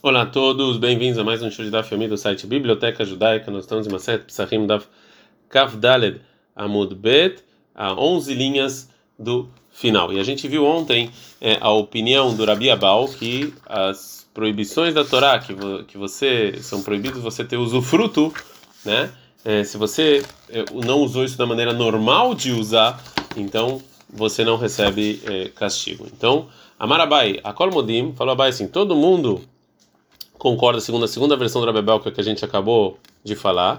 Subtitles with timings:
[0.00, 3.50] Olá a todos, bem-vindos a mais um show de Daf do site Biblioteca Judaica.
[3.50, 4.86] Nós estamos em Maset Psachim Daf
[5.48, 6.20] Kaf Daled
[6.54, 7.42] Amud Bet,
[7.74, 8.88] a 11 linhas
[9.18, 10.12] do final.
[10.12, 15.04] E a gente viu ontem é, a opinião do Rabi Abal que as proibições da
[15.04, 18.32] Torá que, vo, que você são proibidos você ter usufruto,
[18.84, 19.10] né?
[19.44, 23.02] É, se você é, não usou isso da maneira normal de usar,
[23.36, 26.06] então você não recebe é, castigo.
[26.06, 26.46] Então,
[26.78, 29.42] Amarabai, a Modim falou Abai assim: todo mundo
[30.38, 33.78] concorda, segundo a segunda versão do Rabebel que a gente acabou de falar,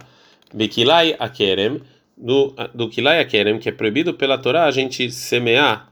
[0.53, 1.81] Bekilai Akerem,
[2.17, 5.89] do, do Kilai Akerem, que é proibido pela Torá a gente semear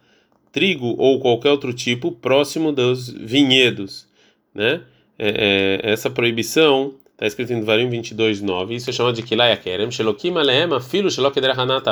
[0.51, 4.07] trigo ou qualquer outro tipo próximo dos vinhedos,
[4.53, 4.81] né?
[5.17, 8.75] É, é, essa proibição está escrito em Devarim 22:9.
[8.75, 11.09] Isso é chamado de Kilai Akerem, Shelokim Aleem, filho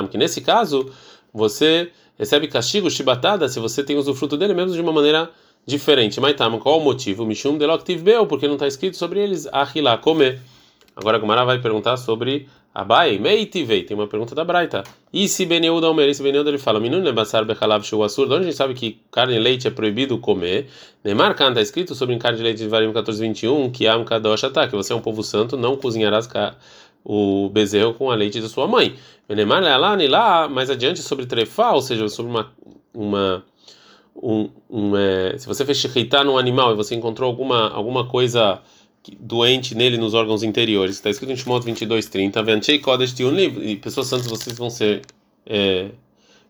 [0.09, 0.91] que nesse caso
[1.33, 5.29] você recebe castigo chibatada se você tem usufruto dele mesmo de uma maneira
[5.65, 6.19] diferente.
[6.19, 7.25] Mas tá, qual o motivo?
[7.25, 10.39] Mishum deloctiv bel, porque não está escrito sobre eles ahilá, comer.
[10.95, 13.83] Agora a Gumara vai perguntar sobre Abai, meitivei.
[13.83, 14.83] Tem uma pergunta da Braita.
[15.11, 18.43] E se Beneuda Omer, esse Beneuda ele fala, Minun nebassar bechalav shu asur, onde a
[18.43, 20.67] gente sabe que carne e leite é proibido comer.
[21.03, 24.75] Neymar Khan está escrito sobre carne e leite de Varim 14:21 que am kadosh que
[24.75, 26.27] você é um povo santo, não cozinharás
[27.03, 28.95] o bezerro com a leite de sua mãe.
[29.29, 32.51] Neymar lá, lá, mais adiante sobre trefá, ou seja, sobre uma
[32.93, 33.43] uma
[34.15, 38.61] um, um é, se você fez shechitá num animal e você encontrou alguma alguma coisa
[39.19, 44.07] doente nele nos órgãos interiores, está escrito em Shemot 22:30, Ventei Kodesh livro e pessoas
[44.07, 45.01] santas vocês vão ser
[45.45, 45.89] é,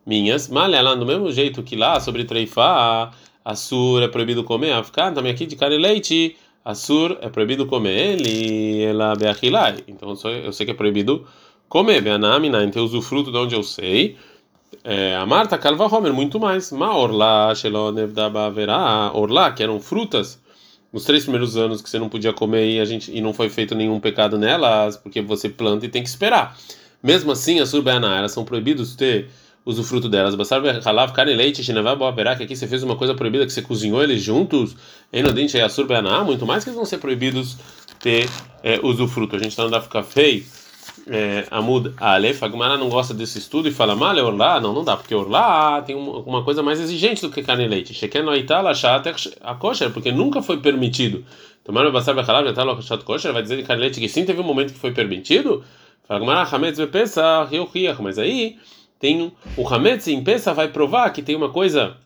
[0.06, 0.48] minhas.
[0.48, 3.12] Malha lá do mesmo jeito que lá sobre treifá,
[3.44, 8.20] assur é proibido comer, afkan também aqui de carne e leite, assur é proibido comer
[8.20, 9.84] ele, ela beachilai.
[9.88, 11.28] Então eu sei que é proibido
[11.68, 14.16] comer, beanamina, então usufruto de onde eu sei.
[14.88, 16.72] É, a Marta Calva Homer, muito mais.
[16.72, 17.52] Ma orla,
[18.54, 20.40] verá, orla, que eram frutas
[20.94, 23.50] nos três primeiros anos que você não podia comer e a gente e não foi
[23.50, 26.56] feito nenhum pecado nelas, porque você planta e tem que esperar.
[27.02, 29.28] Mesmo assim, as surbeaná, elas são proibidos ter
[29.66, 30.36] usufruto delas.
[30.36, 33.64] Basar halav, carne leite, shinavá, boaverá, que aqui você fez uma coisa proibida que você
[33.64, 34.76] cozinhou eles juntos,
[35.12, 37.58] enodente e a surbeaná, muito mais que eles vão ser proibidos
[38.00, 38.30] ter
[38.62, 39.36] é, usufruto.
[39.36, 40.44] A gente está no Daf Café
[41.08, 44.60] é, Amud Aleph, a Gemara não gosta desse estudo e fala, mal é orlá?
[44.60, 47.68] Não, não dá, porque orlá tem uma, uma coisa mais exigente do que carne e
[47.68, 47.94] leite.
[47.94, 49.08] Sheken oitala shat
[49.42, 51.24] a kosher, porque nunca foi permitido.
[51.64, 54.42] Tomar basar bechalav yatal shat kosher, vai dizer de carne e leite que sim teve
[54.42, 55.64] um momento que foi permitido?
[56.08, 58.58] Fala Gemara, hametz bepesa riach, mas aí
[59.00, 61.98] tem o hametz em pesa vai provar que tem uma coisa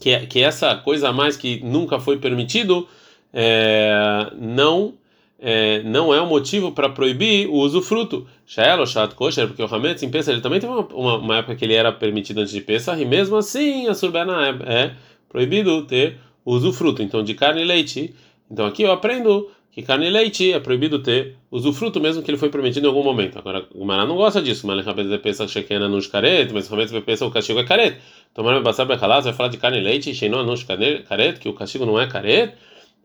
[0.00, 2.88] que é, que essa coisa a mais que nunca foi permitido
[3.32, 4.94] é, não
[5.40, 8.26] é, não é um motivo para proibir o usufruto.
[8.46, 11.56] Shael, Shat Kosher, porque o Hametz em Pesach ele também teve uma, uma, uma, época
[11.56, 14.92] que ele era permitido antes de Pesach, e mesmo assim a Surbana é, é
[15.28, 17.02] proibido ter usufruto.
[17.02, 18.14] Então, de carne e leite.
[18.50, 22.38] Então, aqui eu aprendo que carne e leite é proibido ter usufruto, mesmo que ele
[22.38, 23.38] foi permitido em algum momento.
[23.38, 24.66] Agora, o Mará não gosta disso.
[24.66, 27.64] Mas o de Pesach Shekena nos caret, mas o Hametz de Pesach o castigo é
[27.64, 27.96] caret.
[28.34, 31.86] Tomar me passar vai falar de carne e leite, Shenon nos caret, que o castigo
[31.86, 32.52] não é caret.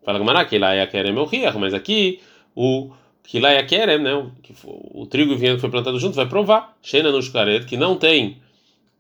[0.05, 2.19] Fala Gamara é Kerem Riach, mas aqui
[2.55, 2.91] o
[3.33, 6.77] é Kerem, né, o, o trigo e o vinho que foi plantado junto, vai provar,
[6.81, 8.37] Shena no Shkaret, que não tem.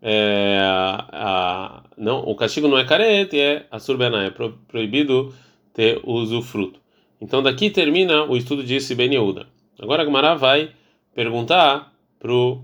[0.01, 5.33] É, a, não, o castigo não é carete, é a surbena, é pro, proibido
[5.73, 6.79] ter usufruto.
[7.21, 9.47] Então daqui termina o estudo de Sibem Yehuda.
[9.79, 10.71] Agora a Gemara vai
[11.13, 12.63] perguntar pro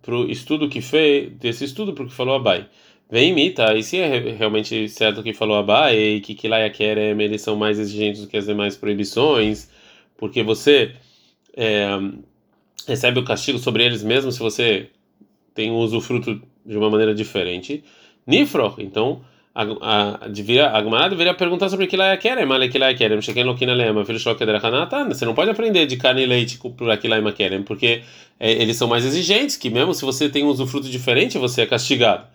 [0.00, 2.66] pro estudo que fez desse estudo porque falou Abai.
[3.10, 7.56] Vem imita, e se é realmente certo que falou Abai, e que Kerem eles são
[7.56, 9.70] mais exigentes do que as demais proibições,
[10.16, 10.92] porque você
[11.56, 11.88] é,
[12.86, 14.90] recebe o castigo sobre eles mesmo se você
[15.54, 17.82] tem um usufruto de uma maneira diferente.
[18.26, 19.22] Nifro, então
[19.54, 19.62] a,
[20.24, 24.18] a, devia, a deveria perguntar sobre aquilo Kerem, mas aquilo Kerem, Sheken Lokina Lema, filho
[24.18, 26.94] Você não pode aprender de carne e leite por
[27.34, 28.02] Kerem, porque
[28.38, 31.66] é, eles são mais exigentes, que mesmo se você tem um usufruto diferente, você é
[31.66, 32.26] castigado.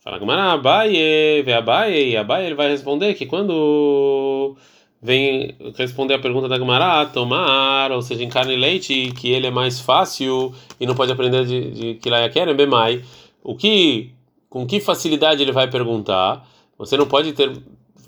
[0.00, 4.56] Fala Gemara, Abaye, vê Abaye, e Abaye ele vai responder que quando
[5.02, 9.48] vem responder a pergunta da Gemara, tomar, ou seja, em carne e leite, que ele
[9.48, 13.02] é mais fácil e não pode aprender de, de Kilayakerem, Bemai.
[13.42, 14.12] O que,
[14.48, 16.46] com que facilidade ele vai perguntar?
[16.78, 17.50] Você não pode ter,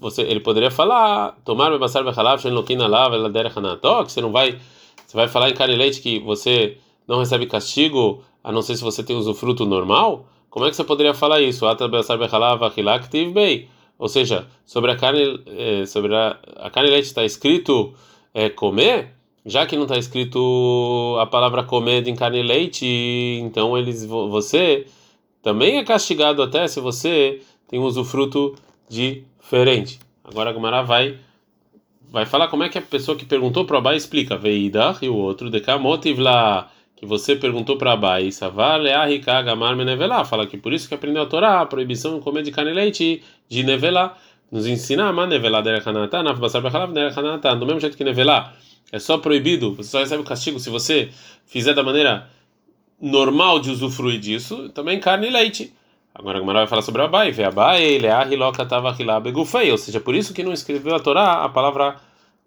[0.01, 4.59] você, ele poderia falar, tomar bebassar bechalav, shenlokin alav, elader hanatok, você não vai,
[5.07, 6.77] você vai falar em carne e leite que você
[7.07, 10.27] não recebe castigo, a não ser se você tem usufruto normal?
[10.51, 11.65] Como é que você poderia falar isso?
[13.99, 17.95] Ou seja, sobre a carne, eh, sobre a, a carne e leite está escrito
[18.35, 19.13] é, comer,
[19.47, 22.87] já que não está escrito a palavra comer em carne e leite,
[23.43, 24.87] então eles, você
[25.43, 28.55] também é castigado até se você tem um usufruto
[28.89, 30.01] diferente.
[30.25, 31.19] Agora a Gumara vai
[32.11, 34.37] vai falar como é que a pessoa que perguntou para Abai explica.
[34.37, 36.69] Veidach e o outro, de motiv lá
[37.01, 41.27] que você perguntou para Abai, Savale Gamar Menevelá, fala que por isso que aprendeu a
[41.27, 44.19] Torá, a proibição de comer de carne e leite de nevelá.
[44.53, 45.63] Nos ensina a nevelá.
[45.63, 45.71] Do
[47.67, 48.53] mesmo jeito que nevelá
[48.93, 51.09] é só proibido, você só recebe o castigo se você
[51.47, 52.29] fizer da maneira
[53.01, 55.73] normal de usufruir disso, também carne e leite.
[56.15, 59.73] Agora a Gemara vai falar sobre Abai, vê Abai, ele é a hiloca tava begufei,
[59.73, 61.97] ou seja, por isso que não escreveu a Torá a palavra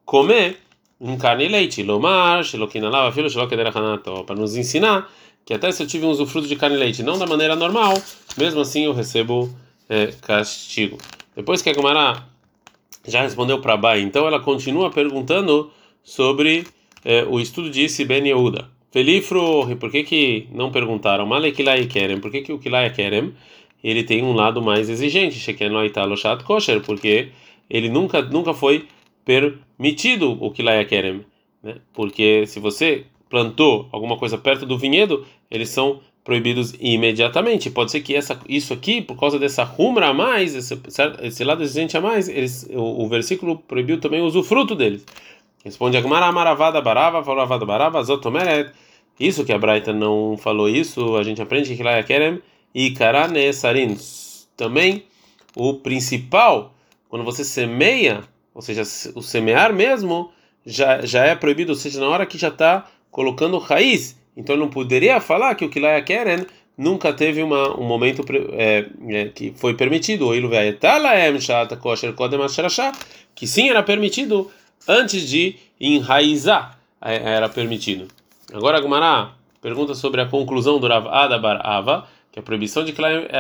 [0.06, 0.60] comer
[1.00, 5.10] em carne e leite, lomar, shilokina lava, filho, shilokederahanató, para nos ensinar
[5.46, 7.94] que até se eu tive um usufruto de carne e leite não da maneira normal,
[8.38, 9.50] mesmo assim eu recebo
[9.90, 10.98] é, castigo.
[11.36, 12.24] Depois que a Gemara
[13.06, 15.72] já respondeu para Abai, então ela continua perguntando
[16.04, 16.66] sobre
[17.04, 18.70] é, o estudo de Ben Yehuda.
[18.92, 21.26] Felifro, por que que não perguntaram?
[21.26, 23.34] Malekilai Kerem, por que que o Kilai Kerem
[23.84, 27.30] ele tem um lado mais exigente, Sheken Loitalo Shat Kosher, porque
[27.70, 28.88] ele nunca nunca foi
[29.78, 31.26] permitido o Kilai Kerem,
[31.62, 31.76] né?
[31.94, 37.70] Porque se você plantou alguma coisa perto do vinhedo, eles são proibidos imediatamente.
[37.70, 40.80] Pode ser que essa, isso aqui, por causa dessa rumra a mais, esse,
[41.22, 45.06] esse lado exigente a mais, eles, o, o versículo proibiu também o usufruto deles.
[45.64, 48.72] Responde Agmara Maravada Barava, Falavada Barava, Zotomeret.
[49.20, 52.42] Isso que a Braita não falou isso, a gente aprende que lá é Kerem
[52.74, 53.98] e Karane Sarin.
[54.58, 55.04] Também
[55.56, 56.74] o principal,
[57.10, 58.24] quando você semeia,
[58.54, 58.84] ou seja,
[59.16, 60.32] o semear mesmo,
[60.66, 64.18] já, já é proibido, ou seja, na hora que já está colocando raiz.
[64.36, 66.46] Então não poderia falar que o Kilaya Keren
[66.78, 68.24] nunca teve uma, um momento
[68.54, 70.30] é, é, que foi permitido,
[73.36, 74.52] que sim era permitido
[74.88, 78.08] antes de enraizar é, era permitido.
[78.54, 82.94] Agora Gumará pergunta sobre a conclusão do Rav Adabar Ava, que a proibição de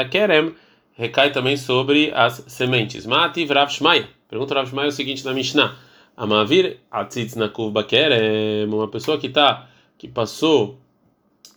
[0.09, 0.53] Kerem
[0.95, 3.05] recai também sobre as sementes.
[3.05, 4.07] Mativ Rav Shmaya.
[4.33, 5.75] Pergunta Rav Shmaya o seguinte na Mishnah.
[6.17, 10.79] Amavir atzitz nakuv bakerem, uma pessoa que tá que passou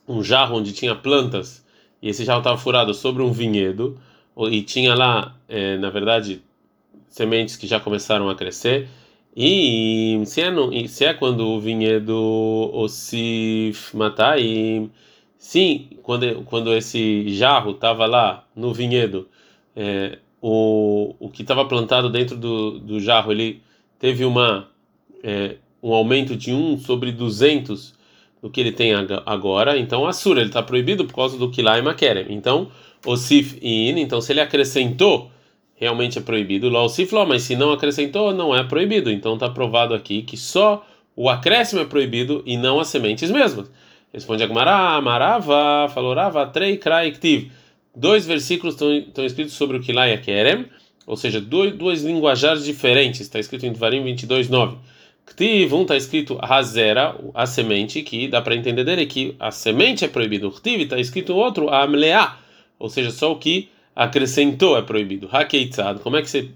[0.07, 1.65] um jarro onde tinha plantas
[2.03, 3.99] e esse jarro estava furado sobre um vinhedo
[4.51, 6.43] e tinha lá, é, na verdade,
[7.09, 8.89] sementes que já começaram a crescer
[9.35, 14.91] e se é, no, se é quando o vinhedo ou se matar e
[15.39, 19.27] sim, quando quando esse jarro estava lá no vinhedo,
[19.75, 20.19] é,
[20.49, 23.61] o, o que estava plantado dentro do, do jarro ele
[23.99, 24.69] teve uma
[25.21, 27.93] é, um aumento de 1 sobre 200
[28.41, 28.93] do que ele tem
[29.25, 32.27] agora, então Assura, ele está proibido por causa do Kilai Makerem.
[32.29, 32.71] Então,
[33.05, 35.33] Osif In, então se ele acrescentou
[35.75, 36.71] realmente é proibido.
[36.71, 39.11] Lá o mas se não acrescentou, não é proibido.
[39.11, 43.69] Então está provado aqui que só o acréscimo é proibido e não as sementes mesmas.
[44.13, 47.51] Responde Agmará, Marava, falou Rava, Trei, Krai, Ktiv.
[47.97, 50.67] Dois versículos estão escritos sobre o Kilai e Kerem,
[51.07, 53.23] ou seja, dois, dois linguajares diferentes.
[53.23, 54.77] Está escrito em Dvarim 22, 9.
[55.25, 60.05] Ktiv, um está escrito Hazera, a semente, que dá para entender dele que a semente
[60.05, 60.51] é proibido.
[60.51, 62.35] Ktiv está escrito outro, Amlea,
[62.79, 65.29] ou seja, só o que acrescentou é proibido.
[65.33, 66.51] Hakeitzad, como é que você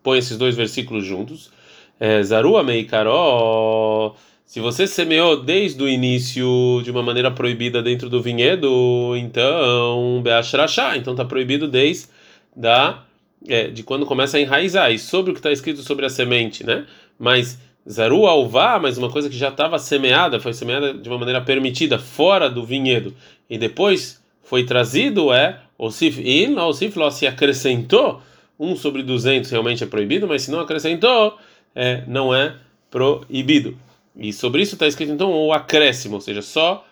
[0.00, 1.50] põe esses dois versículos juntos?
[1.98, 4.14] É, Zarua meikaró,
[4.46, 10.96] se você semeou desde o início de uma maneira proibida dentro do vinhedo, então beashrachá,
[10.96, 12.08] então está proibido desde
[12.54, 13.02] da
[13.48, 14.92] é, de quando começa a enraizar.
[14.92, 16.86] E sobre o que está escrito sobre a semente, né?
[17.18, 17.58] Mas
[17.90, 21.98] Zaru alvá, mas uma coisa que já estava semeada, foi semeada de uma maneira permitida
[21.98, 23.14] fora do vinhedo
[23.50, 28.22] e depois foi trazido é Osif in, Osif lo se acrescentou,
[28.58, 31.36] 1 sobre 200 realmente é proibido, mas se não acrescentou,
[31.74, 32.54] é, não é
[32.88, 33.76] proibido.
[34.16, 36.84] E sobre isso está escrito então o acréscimo, ou seja, só,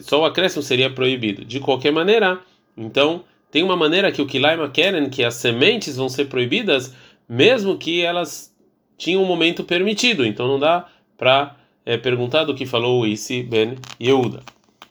[0.00, 1.44] só o acréscimo seria proibido.
[1.44, 2.40] De qualquer maneira,
[2.76, 6.94] então, tem uma maneira que o Kilaima querem que as sementes vão ser proibidas,
[7.28, 8.54] mesmo que elas
[8.98, 10.26] tinham um momento permitido.
[10.26, 14.42] Então não dá para é, perguntar do que falou o Isi Ben Yehuda.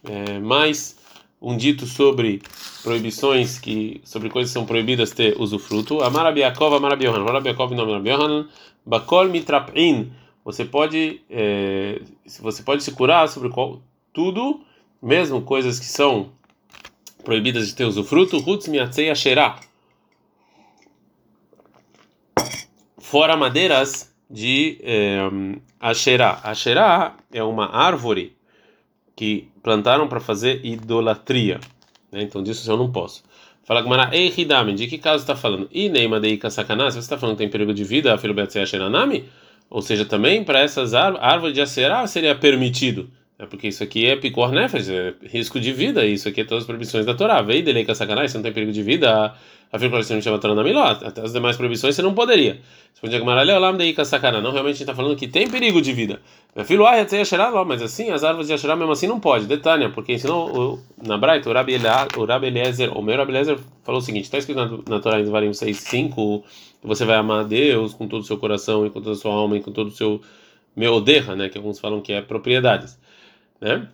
[0.07, 0.97] É, mas
[1.41, 2.41] um dito sobre
[2.81, 6.01] proibições que sobre coisas que são proibidas ter usufruto.
[6.01, 8.47] Amar Abiakov, Amar Abiohan, Amar Abiakov, não Amar Abiohan,
[8.85, 10.11] Bakol Mitrapin.
[10.45, 11.99] Você pode é,
[12.39, 13.81] você pode se curar sobre qual,
[14.13, 14.61] tudo,
[15.01, 16.31] mesmo coisas que são
[17.23, 18.37] proibidas de ter usufruto.
[18.37, 19.59] Hutz Miatzei Asherah.
[22.99, 25.17] Fora madeiras de é.
[25.79, 28.37] Asherah é uma árvore
[29.15, 31.59] que plantaram para fazer idolatria.
[32.11, 32.21] Né?
[32.21, 33.23] Então disso eu não posso.
[33.63, 35.67] Fala Gumara, ei Hidame, de que caso está falando?
[35.71, 38.35] E Neima Deika Sakanah, você está falando que tem perigo de vida, filho
[39.69, 44.15] Ou seja, também para essas árvores de acerá seria permitido É porque isso aqui é
[44.15, 47.41] picor nefesh, é risco de vida, isso aqui é todas as proibições da Torá.
[47.41, 49.35] Vei dele com a sacanagem, você não tem perigo de vida,
[49.73, 50.85] a não chama Torá na miló,
[51.21, 52.61] as demais proibições você não poderia.
[52.91, 54.41] Responde a lá daí com sacanagem.
[54.41, 56.21] Não, realmente a gente está falando que tem perigo de vida.
[56.55, 59.19] Meu filho, ah, ia cheirar lá, mas assim, as árvores de Asherá mesmo assim não
[59.19, 59.45] pode.
[59.47, 61.73] Detalhe, porque ensinou na Braita, o Rabi
[62.47, 65.51] Eliezer, o meu Rabi Eliezer falou o seguinte: está escrito na, na Torá em Varim
[65.51, 66.43] 6, 5,
[66.81, 69.33] que você vai amar Deus com todo o seu coração e com toda a sua
[69.33, 70.21] alma e com todo o seu
[70.73, 71.49] meu oderra, né?
[71.49, 72.97] Que alguns falam que é propriedades
[73.65, 73.87] né?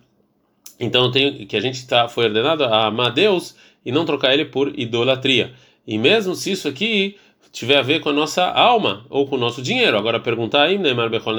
[0.78, 4.44] Então tem que a gente tá, foi ordenado a amar Deus e não trocar ele
[4.44, 5.54] por idolatria.
[5.86, 7.16] E mesmo se isso aqui
[7.50, 9.96] tiver a ver com a nossa alma ou com o nosso dinheiro.
[9.96, 11.34] Agora perguntar aí, Neymar Bechol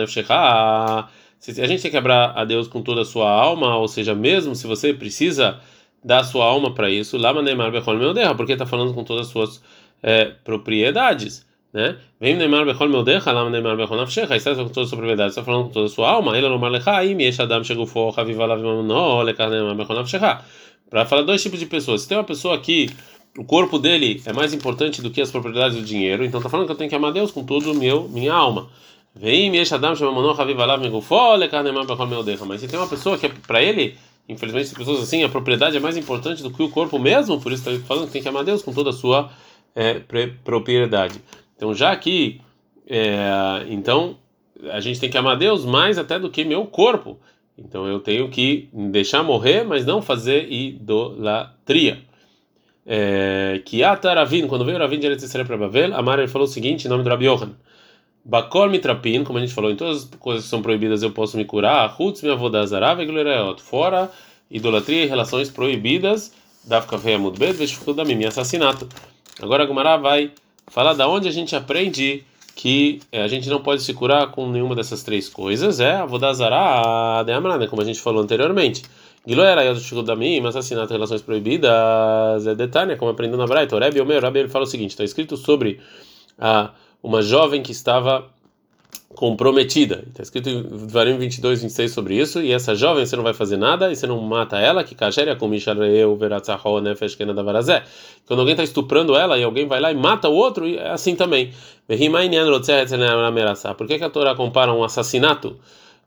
[1.39, 4.15] se a gente tem que quebrar a Deus com toda a sua alma, ou seja,
[4.15, 5.59] mesmo se você precisa
[6.03, 7.97] dar a sua alma para isso, lá Neymar Bechol
[8.35, 9.61] porque está falando com todas as suas
[10.01, 11.97] é, propriedades né?
[12.19, 15.43] Vem Neymar Bechol Meldecha, lá Neymar Bechol Nafshecha, está com toda a sua propriedade, está
[15.43, 18.45] falando com toda a sua alma, ele não marlecha, e Yesh Adam chegou for, Haviva
[18.45, 20.41] Lav Mamno, Lekar Neymar Bechol Nafshecha.
[20.89, 22.01] Para falar dois tipos de pessoas.
[22.01, 22.89] Se tem uma pessoa que
[23.37, 26.67] o corpo dele é mais importante do que as propriedades do dinheiro, então está falando
[26.67, 28.69] que eu tenho que amar Deus com todo o meu, minha alma.
[29.15, 32.45] Vem Yesh Adam chegou Mamno, Haviva Lav Megufo, Lekar Neymar Bechol Meldecha.
[32.45, 33.95] Mas se tem uma pessoa que é para ele
[34.27, 37.51] Infelizmente, tem pessoas assim, a propriedade é mais importante do que o corpo mesmo, por
[37.51, 39.29] isso está falando que tem que amar Deus com toda a sua
[39.75, 39.99] é,
[40.43, 41.19] propriedade.
[41.63, 42.41] Então, já que
[42.86, 44.17] é, então
[44.70, 47.17] a gente tem que amar Deus mais até do que meu corpo.
[47.58, 52.01] Então eu tenho que deixar morrer, mas não fazer idolatria.
[52.86, 56.86] É, que Ataravin, quando veio Ravin de Eretz para Bavel, Amar ele falou o seguinte
[56.86, 57.51] em nome do Rabi Yohan.
[58.25, 61.38] Bakol mitrapin, como a gente falou, em todas as coisas que são proibidas eu posso
[61.38, 61.96] me curar.
[61.98, 64.12] Hutz minha vodazarav e Fora
[64.51, 66.34] idolatria e relações proibidas.
[66.65, 68.89] Davka veia mudbet, veshfudamim, assassinato.
[69.41, 70.32] Agora a Gumara vai
[70.67, 72.24] Fala da onde a gente aprende
[72.55, 75.79] que é, a gente não pode se curar com nenhuma dessas três coisas.
[75.79, 78.84] É a Vodazara de como a gente falou anteriormente.
[79.25, 83.75] Gilo era eu da mim, assassinato relações proibidas é detalhe, como aprendendo na Braita.
[83.75, 85.79] O Rebbe, o meu Rebbe, ele fala o seguinte: está escrito sobre
[86.38, 88.29] a, uma jovem que estava
[89.15, 90.03] comprometida.
[90.09, 92.41] Está escrito em Varim 22, 26 sobre isso.
[92.41, 95.35] E essa jovem você não vai fazer nada e você não mata ela, que kasheria
[95.35, 97.83] com Mishareu, Veratzahó, Nefesh, Kenada Varazé.
[98.25, 101.15] Quando alguém está estuprando ela e alguém vai lá e mata o outro, é assim
[101.15, 101.53] também.
[101.88, 101.97] Por
[103.88, 105.57] que, que a Torá compara um assassinato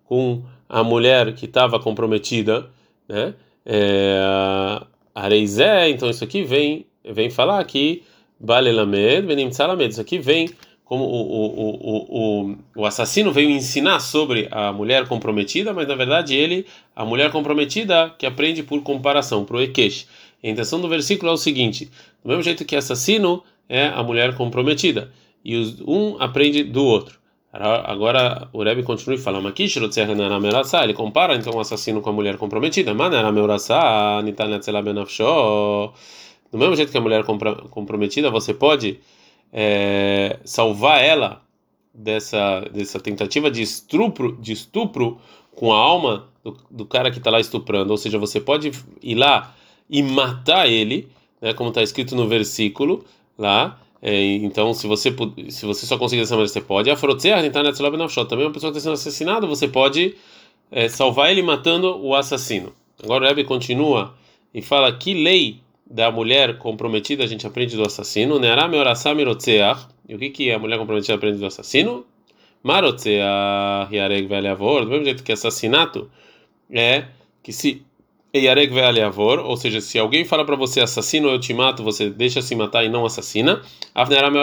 [0.05, 2.67] com a mulher que estava comprometida?
[3.09, 3.35] Né?
[3.65, 4.81] É,
[5.15, 8.03] Areizé, então isso aqui vem, vem falar que
[8.39, 10.51] Balelamed, Benim Salamed, isso aqui vem
[10.87, 15.97] como o, o, o, o, o assassino veio ensinar sobre a mulher comprometida, mas na
[15.97, 16.65] verdade ele,
[16.95, 20.07] a mulher comprometida, que aprende por comparação, pro Ekesh.
[20.43, 21.91] A intenção do versículo é o seguinte:
[22.23, 25.11] do mesmo jeito que assassino é a mulher comprometida,
[25.45, 27.19] e os, um aprende do outro.
[27.53, 29.43] Agora o Rebbe continua e fala:
[30.85, 32.95] Ele compara então o assassino com a mulher comprometida.
[36.53, 39.01] Do mesmo jeito que a mulher comprometida, você pode
[39.53, 41.43] é, salvar ela
[41.93, 45.19] dessa dessa tentativa de estupro de estupro
[45.55, 47.91] com a alma do, do cara que está lá estuprando.
[47.91, 48.71] Ou seja você pode
[49.03, 49.55] ir lá
[49.89, 51.09] e matar ele
[51.41, 53.05] né, como está escrito no versículo
[53.39, 53.81] lá.
[54.03, 55.15] É, então se você
[55.49, 56.91] se você só conseguir dessa maneira você pode.
[56.91, 56.97] A
[58.27, 60.15] também uma pessoa que está sendo assassinada você pode
[60.71, 62.73] é, salvar ele matando o assassino.
[63.03, 64.15] Agora o Rebbe continua
[64.53, 68.39] e fala que lei da mulher comprometida a gente aprende do assassino.
[68.39, 69.87] Rotzeach.
[70.09, 72.05] E o que que a mulher comprometida aprende do assassino?
[72.63, 74.85] Marotzeach yareg ve'aleavor.
[74.85, 76.11] Do mesmo jeito que assassinato
[76.71, 77.05] é
[77.43, 77.83] que se
[78.35, 82.43] yareg ve'aleavor, ou seja, se alguém fala para você assassino, eu te mato, você deixa
[82.43, 83.63] se matar e não assassina.
[83.95, 84.37] Avnerame.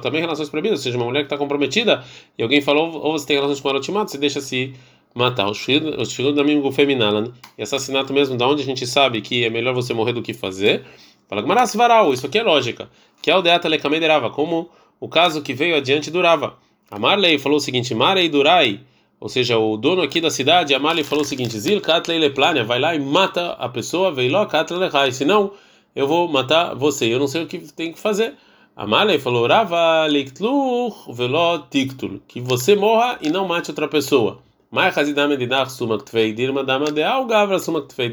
[0.00, 2.02] Também relações proibidas, ou seja, uma mulher que está comprometida
[2.36, 4.74] e alguém falou, ou você tem relações com ela, eu te mato, você deixa se
[5.14, 5.48] matar.
[5.48, 9.50] Os filhos da minha feminina e assassinato mesmo, da onde a gente sabe que é
[9.50, 10.84] melhor você morrer do que fazer.
[11.28, 12.90] Fala Gmaras varal, isso aqui é lógica.
[13.20, 14.68] Que é o deata lekamederava, como
[15.00, 16.54] o caso que veio adiante durava.
[16.90, 18.80] A Marley falou o seguinte: Marei durai,
[19.18, 22.64] ou seja, o dono aqui da cidade, a Marley falou o seguinte: Zil katlei leplania,
[22.64, 25.52] vai lá e mata a pessoa, veiló katlei lehai, senão
[25.94, 27.06] eu vou matar você.
[27.06, 28.34] Eu não sei o que tem que fazer.
[28.76, 34.38] A Marley falou: Rava liktluch veló tiktul, que você morra e não mate outra pessoa.
[34.72, 35.44] De Dama de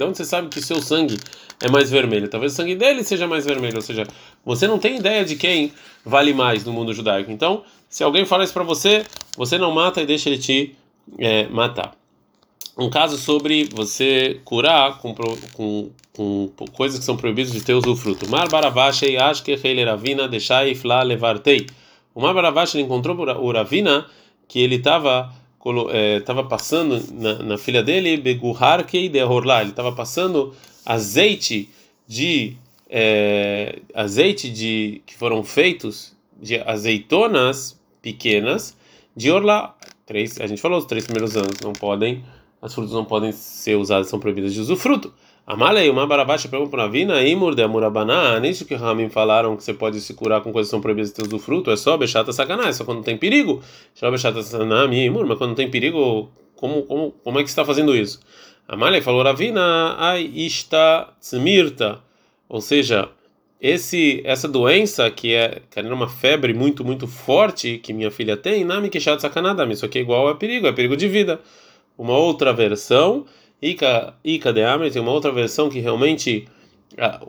[0.03, 1.17] onde você sabe que seu sangue
[1.63, 2.27] é mais vermelho?
[2.27, 3.77] Talvez o sangue dele seja mais vermelho.
[3.77, 4.05] Ou seja,
[4.43, 5.71] você não tem ideia de quem
[6.05, 7.31] vale mais no mundo judaico.
[7.31, 9.05] Então, se alguém fala isso para você,
[9.37, 10.75] você não mata e deixa ele te
[11.17, 11.95] é, matar.
[12.77, 15.15] Um caso sobre você curar com,
[15.53, 18.29] com, com coisas que são proibidas de ter usufruto.
[18.29, 21.67] Mar Baravashei Ashke Heileravina Deixai Fla Levartei.
[22.13, 24.05] O Mar Baravash encontrou o Ravina
[24.45, 25.31] que ele estava
[26.17, 30.53] estava passando na, na filha dele, Beguharkei de Horlá, ele estava passando
[30.85, 31.69] azeite
[32.07, 32.57] de
[32.89, 38.75] é, azeite de que foram feitos de azeitonas pequenas
[39.15, 39.75] de Orlá.
[40.05, 42.23] Três, a gente falou os três primeiros anos não podem,
[42.61, 45.13] as frutas não podem ser usadas, são proibidas de usufruto.
[45.49, 49.73] Amalei, uma barabaixa pergunta para Vina, Imur de Amurabaná, nisso que Ramim falaram que você
[49.73, 52.85] pode se curar com coisas que são proibidas ter usufruto, é só bechata sacanagem, só
[52.85, 53.59] quando tem perigo.
[53.95, 57.65] Só bechata sacanagem, Imur, mas quando tem perigo, como, como, como é que você está
[57.65, 58.19] fazendo isso?
[58.67, 61.99] Amalei falou, Ravina, ai, ista tzmirta,
[62.47, 63.09] ou seja,
[63.59, 68.37] esse essa doença que é, que é uma febre muito, muito forte que minha filha
[68.37, 71.41] tem, queixar de sacanagem, isso aqui é igual a perigo, é perigo de vida.
[71.97, 73.25] Uma outra versão
[73.61, 76.47] Ica, Ica de Amr tem uma outra versão que realmente
[76.97, 77.21] ah,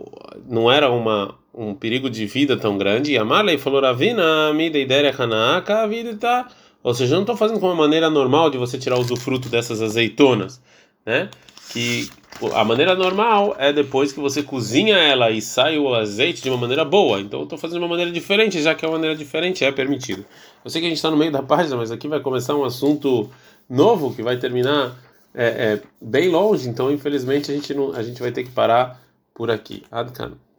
[0.48, 3.12] não era uma um perigo de vida tão grande.
[3.12, 6.48] E a Marley falou: Ravina, me ideia a vida tá.
[6.82, 9.82] Ou seja, não estou fazendo com uma maneira normal de você tirar o usufruto dessas
[9.82, 10.62] azeitonas,
[11.04, 11.28] né?
[11.72, 12.08] Que
[12.54, 16.56] a maneira normal é depois que você cozinha ela e sai o azeite de uma
[16.56, 17.20] maneira boa.
[17.20, 19.70] Então eu estou fazendo de uma maneira diferente, já que é uma maneira diferente é
[19.70, 20.24] permitido.
[20.64, 22.64] Eu sei que a gente está no meio da página, mas aqui vai começar um
[22.64, 23.30] assunto
[23.68, 24.96] novo que vai terminar
[25.34, 29.00] é, é, bem longe, então infelizmente a gente, não, a gente vai ter que parar
[29.34, 29.84] por aqui.
[29.90, 30.32] Adkan.